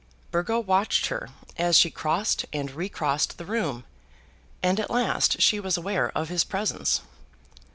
[0.31, 1.29] Burgo watched her
[1.59, 3.83] as she crossed and re crossed the room,
[4.63, 7.01] and at last she was aware of his presence.